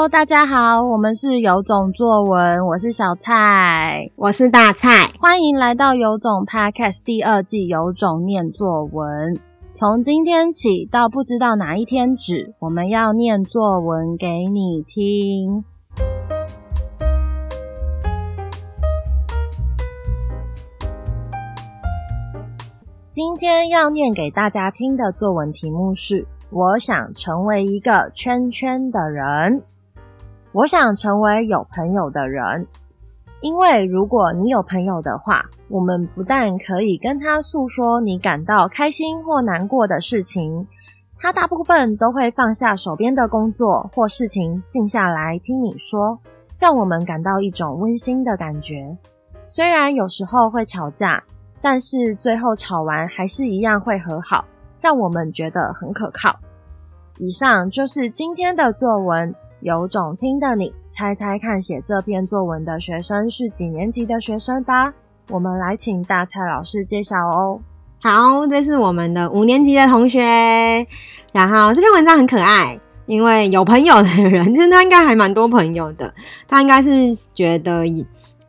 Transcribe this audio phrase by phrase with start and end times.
[0.00, 4.88] Hello，大家好，我们是有种作文，我是小蔡，我是大蔡，
[5.20, 9.38] 欢迎来到有种 Podcast 第二季有种念作文。
[9.74, 15.62] 从今天起到不知道哪一天止，我们要念作文给你听。
[23.10, 29.62] 今天要念给大家听的作文题目是：我想成为一个圈圈的人。
[30.52, 32.66] 我想成为有朋友的人，
[33.40, 40.66] 因为如果你有朋友的话，我们不但可以跟他诉说你感到开心或难过的事情，
[41.18, 46.18] 他大部分都会放下手边的工作或事情，静下来听你说，
[46.58, 48.96] 让我们感到一种温馨的感觉。
[49.46, 51.22] 虽然有时候会吵架。
[51.62, 54.42] 但是最后吵完还是一样会和好，
[54.80, 56.34] 让我们觉得很可靠。
[57.18, 64.92] 以上就是今天的作文，有种听的你猜猜看，写这篇作文的学生是几年级的学生吧？
[65.28, 67.60] 我们来请大蔡老师介绍哦。
[68.02, 70.20] 好，这是我们的五年级的同学。
[71.32, 76.12] 然后这篇文章很可爱，因为有朋友的人，其 实他应该还蛮多朋友的，
[76.48, 76.90] 他应该是
[77.34, 77.84] 觉得。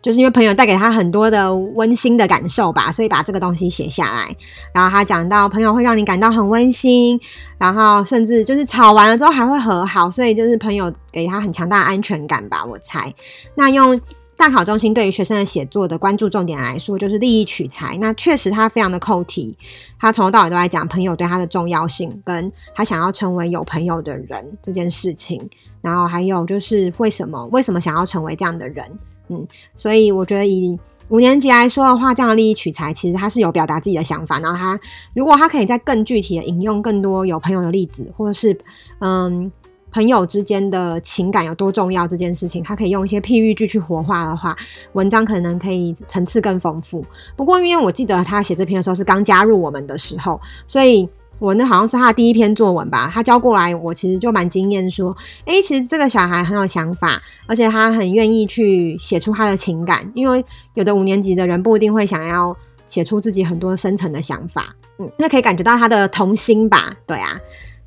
[0.00, 4.34] 就是因为朋友带给他很多的温馨的感受吧，所以把这个东西写下来。
[4.72, 7.20] 然后他讲到朋友会让你感到很温馨，
[7.58, 13.12] 然后甚至就是吵完了之后还会和好，所以就是朋友给他很强大的安全感吧，我猜。
[13.56, 14.00] 那用
[14.36, 17.98] 大考中心对于学生的写作的关注重点来说，就是立意取材。
[18.00, 19.56] 那确实他非常的扣题，
[19.98, 25.50] 他从头到尾都在讲朋友对他的重要性，跟他想要成为有朋友的人这件事情。
[25.80, 28.84] 然后还有就是为什么为什么想要成为这样的人。
[29.28, 34.38] 嗯，所以我觉得以五年级来说的话，这样的利益取材，其实他是有表达自己的想法。
[34.40, 34.78] 然后他
[35.14, 38.58] 如果他可以再更具体的引用更多有朋友的例子，或者是
[38.98, 39.50] 嗯
[39.90, 44.54] 朋友之间的情感有多重要这件事情，他可以用一些譬喻句去活化的话，
[44.92, 47.02] 文章可能可以层次更丰富。
[47.36, 51.08] 不过因为我记得他写这篇的时候是刚加入我们的时候，所以。
[51.38, 60.44] 我那好像是他的第一篇作文吧，他交过来，我其实就蛮惊艳，说，诶，其实这个小孩很有想法，而且他很愿意去写出他的情感，因为
[60.74, 62.56] 有的五年级的人不一定会想要
[62.86, 67.38] 写出自己很多深层的想法，嗯，那可以感觉到他的童心吧，对啊。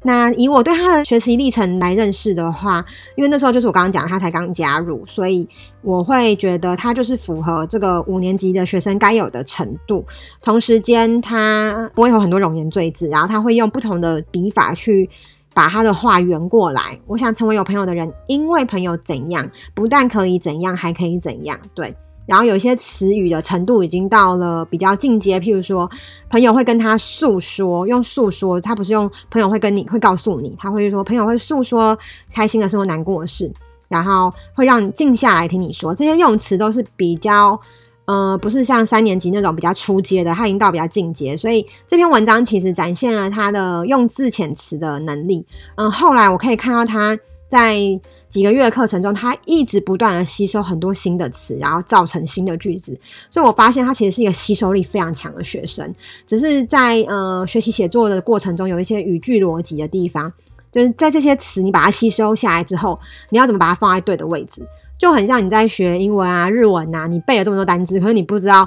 [0.04, 2.84] 那以我对他的学习历程来认识的话，
[3.16, 5.48] 因为那时候就是我刚刚讲他才刚加入，所以
[5.84, 10.04] 我会觉得他就是符合这个五年级的学生该有的程度。
[10.42, 15.08] 同时间，他不会有很多冗言赘字，然后他会用不同的笔法去
[15.54, 17.00] 把他的话圆过来。
[17.06, 21.96] 我想成为有朋友的人，因为朋友怎样，不但可以怎样，还可以怎样，对。
[22.26, 25.90] 然后有些词语的程度已经到了比较进阶，譬如说，
[26.30, 31.98] 朋友会跟他诉说，用诉说，他不是用朋友会跟你会告诉你，他会说朋友会诉说
[32.34, 33.52] 开心的事或难过的事，
[33.90, 37.60] 然后会让你静下来听你说，这些用词都是比较，
[38.06, 45.46] 呃，不是像三年级那种比较初阶的，他已经到比较进阶，所以这篇文章其实展现了他的用字遣词的能力。
[45.76, 47.18] 嗯、后来我可以看到他
[47.52, 48.00] 在。
[48.32, 52.98] 几个月的课程中，他一直不断的吸收很多新的词，然后造成新的句子。
[53.30, 55.94] 所以我发现他其实是一个吸收力非常强的学生，
[56.26, 60.32] 只是在呃学习写作的过程中，有一些语句逻辑的地方，
[60.72, 62.98] 就是在这些词你把它吸收下来之后，
[63.32, 64.66] 你要怎么把它放在对的位置，
[64.98, 68.66] 就很像你在学英文啊、日文啊，你背了这么多单字，可是你不知道，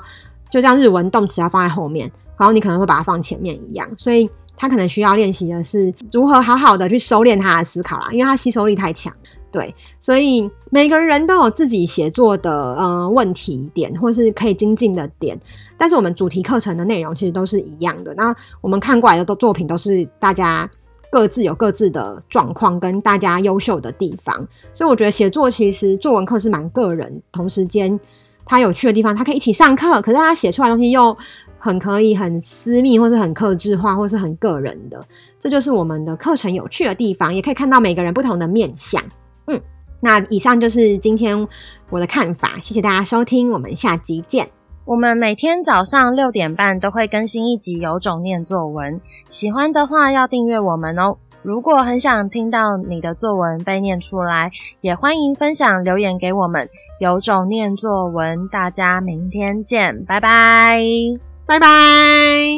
[0.50, 9.12] 就像日文动词要放在后面，然后你可能会把它放前面一样，所以他可能需要练习的是如何好好的去收敛他的思考啦，因为他吸收力太强。
[9.50, 15.38] 对，所以每个人都有自己写作的呃问题点，或是可以精进的点。
[15.78, 18.12] 但是我们主题课程的内容其实都是一样的。
[18.14, 20.68] 那我们看过来的都作品都是大家
[21.08, 24.34] 各自有各自的状况跟大家优秀的地方。
[24.72, 27.98] 所以我觉得写作其实作文课是蛮个人，同时间
[28.44, 31.16] 他有趣的地方，他可以一起上课，可是他写出来东西又
[31.64, 35.02] 很可以很私密，或是很克制化，或是很个人的。
[35.40, 39.02] 这就是我们的课程有趣的地方，也可以看到每个人不同的面向。
[39.46, 39.58] 嗯，
[39.98, 41.48] 那以上就是今天
[41.88, 44.46] 我的看法，谢谢大家收听，我们下集见。
[44.84, 49.00] 我们每天早上六点半都会更新一集《有种念作文》，
[49.30, 51.16] 喜欢的话要订阅我们哦。
[51.40, 54.50] 如果很想听到你的作文被念出来，
[54.82, 56.68] 也欢迎分享留言给我们。
[57.00, 60.82] 有种念作文，大家明天见，拜拜，
[61.46, 62.53] 拜拜。